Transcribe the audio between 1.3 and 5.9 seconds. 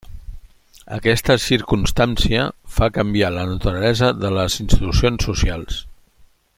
circumstància fa canviar la naturalesa de les institucions socials.